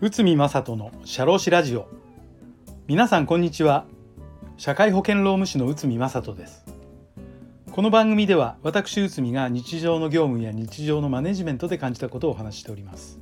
[0.00, 1.88] 内海正人の社労士ラジオ。
[2.88, 3.84] 皆さんこんにちは。
[4.56, 6.64] 社会保険労務士の内海正人です。
[7.70, 13.20] この番組では私内海が日常の業務や日常のマネジメントで感じたことをお話しております。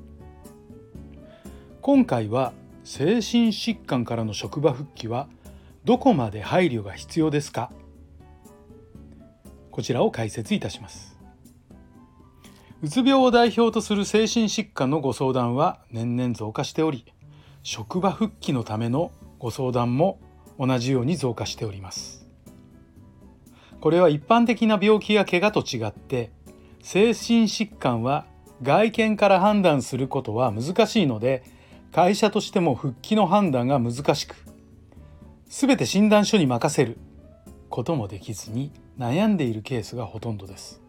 [1.83, 5.29] 今回は精神疾患からの職場復帰は
[5.85, 7.71] どこまで配慮が必要ですか？
[9.71, 11.15] こちらを解説いたします。
[12.83, 17.07] うつ病を代表とする精神疾患のご相談は年々増加しており
[17.63, 20.21] 職場復帰のためのご相談も
[20.59, 22.29] 同じように増加しております。
[23.81, 26.31] これは一般的な病気や怪我と違って
[26.83, 28.27] 精神疾患は
[28.63, 31.45] 外見から判断することは難しいので
[31.93, 34.37] 会社としても復帰の判断が難しく
[35.49, 36.99] 全て診断書に任せる
[37.71, 40.86] こともできずに悩んでいるケースがほとんどです。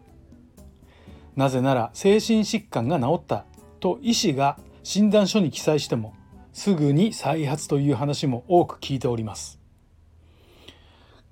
[1.38, 3.46] なぜなら精神疾患が治った
[3.80, 6.16] と医師が診断書に記載しても
[6.52, 9.60] すぐに再発という話も多く聞いております。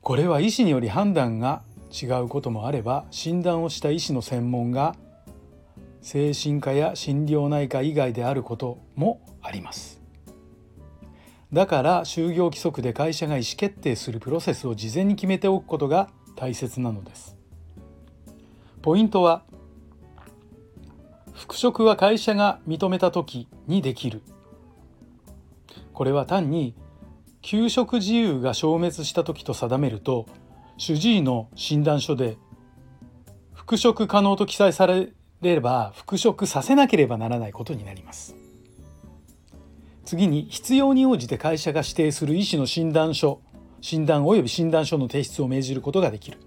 [0.01, 4.95] これは医師により判断が違うこともあれば診断をした医師の専門が
[6.01, 9.99] 精神科や心療内科以外であることもあります。
[11.51, 17.35] だから就業規則で会社が意思決定するプロセスを事前に決めておくことが大切なのです。
[18.83, 19.41] ポイントは
[21.35, 24.21] 復職は会社が認めた時にできる。
[25.93, 26.73] これは単に
[27.41, 30.25] 給食自由が消滅した時と定めると
[30.77, 32.37] 主治医の診断書で
[33.53, 38.35] 復職可能と記載されれば復職させなければならないことになります。
[40.05, 43.41] 次に必要に応じて会社が指定する医師の診断書
[43.81, 46.39] 診断及び診断書の提出を命じることができる。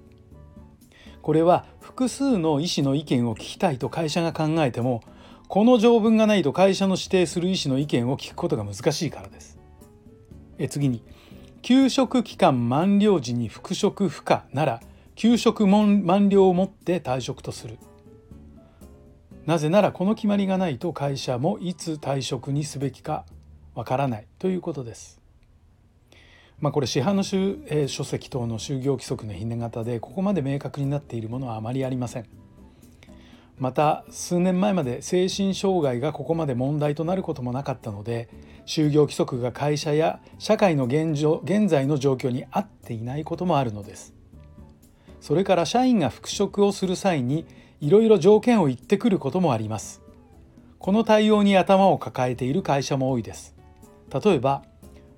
[1.23, 1.67] これは
[1.99, 5.03] 複数の医師の意見を聞きたいと会社が考えても
[5.49, 9.59] この条文がないと会社の指定する医師の意見を聞くことが難しいからです。
[10.59, 11.03] え次に。
[11.61, 14.81] 休職期間満了時に復職不可なら
[15.17, 17.81] 休職満了をもって退職とする。
[19.45, 23.25] なぜならこの決まりがないと会社もいつ退職にすべきか
[23.75, 25.21] わからないということです。
[26.61, 32.27] まあ、これ市販の書,、えー、書籍等の就業規則のひね型でここまで明確になっているものはあまりありません。
[33.59, 38.29] また数年前まで精神障害がここまで問題となることもなかったので
[38.67, 44.15] 就業規則が会社や社会の現状現在の状況に合っていないこともあるのです。
[45.21, 47.47] それから社員が復職をする際に
[47.81, 50.03] いろいろ条件を言ってくることもあります。
[50.79, 53.57] この対応に頭を抱えている会社も多いです。
[54.25, 54.63] 例えば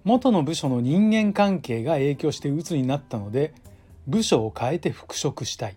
[0.05, 3.55] 元の部署の人間関係が影響して鬱になったので
[4.07, 5.77] 部署を変えて復職したい。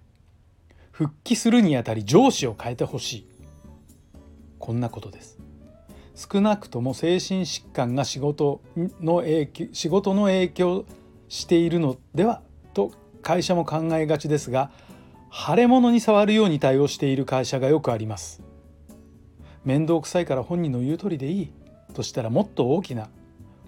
[0.91, 3.27] 復帰するにあたり上司を変えてほしい。
[4.59, 5.39] こんなことです。
[6.15, 8.61] 少なくとも精神疾患が仕事
[9.01, 10.85] の影響仕事の影響
[11.27, 12.41] しているのでは
[12.73, 12.91] と
[13.23, 14.71] 会社も考えがちですが
[15.31, 18.41] 腫れ物に触るように対応している会社がよくあります。
[19.65, 21.51] 面倒くさいから本人の言う通りでいい。
[21.93, 23.09] としたらもっと大きな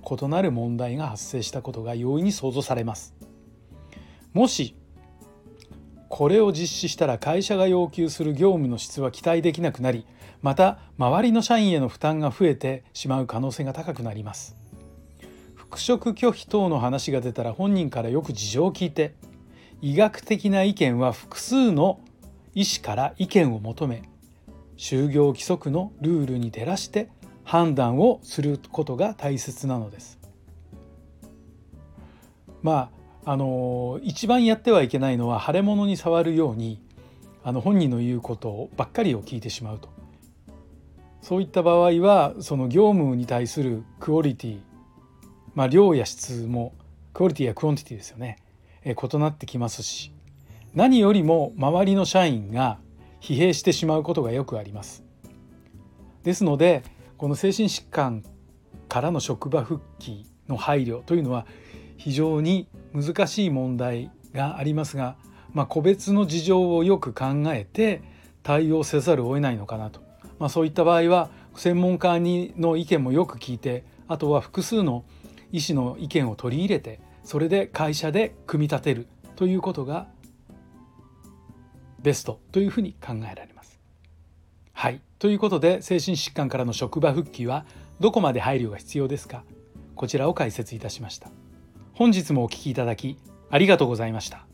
[0.09, 3.15] 異なる問題が発生したことが容易に想像されます。
[4.33, 4.75] もし
[6.09, 10.05] これを実施したら会社が要求する業務の質は期待できなくなり
[10.41, 14.55] また周りの社員への負担が増えてしまう可能性が高くなります。
[15.55, 19.15] 復職拒否等の話が出たら本人からよく事情を聞いて
[19.81, 21.99] 医学的な意見は複数の
[22.53, 24.03] 医師から意見を求め
[24.77, 27.09] 就業規則のルールに照らして
[27.45, 30.19] 判断をすることが大切なのです。
[32.61, 32.89] ま
[33.23, 36.81] ああの一番やってはいけないのは腫れ物に触るように
[37.43, 39.89] あの本人の言うことばっかりを聞いてしまうと
[41.21, 44.59] そういった場合はその業務に対するクオリティ
[45.55, 46.73] まあ量や質も
[47.13, 48.37] クオリティや quantity ですよね
[48.83, 50.11] え異なってきますし
[50.75, 52.79] 何よりも周りの社員が
[53.21, 55.03] 疲弊してしまうことがよくあります。
[56.23, 56.83] ですので
[57.17, 58.23] この精神疾患
[58.89, 61.45] からの職場復帰の配慮というのは
[61.97, 65.15] 非常に難しい問題がありますが、
[65.53, 68.01] まあ、個別の事情をよく考えて
[68.43, 70.01] 対応せざるを得ないのかなと、
[70.39, 75.05] まあ、そういった場合は専門家にの意見もよく聞いてあとは複数の
[75.51, 80.07] 医師の意見を取り入れてそれで会社で組み立てるということが
[82.01, 83.74] ベストというふうに考えられます。
[84.85, 85.01] はい。
[85.17, 87.65] ということで精神疾患からの職場復帰は
[87.99, 89.43] どこまで配慮が必要ですか？
[89.95, 91.31] こちらを解説いたしました。
[91.95, 93.17] 本日もお聴きいただき
[93.49, 94.45] ありがとうございました。